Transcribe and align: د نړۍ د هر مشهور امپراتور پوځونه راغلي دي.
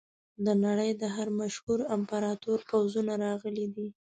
د 0.45 0.47
نړۍ 0.65 0.91
د 1.01 1.03
هر 1.15 1.27
مشهور 1.39 1.79
امپراتور 1.95 2.59
پوځونه 2.69 3.13
راغلي 3.25 3.67
دي. 3.75 3.87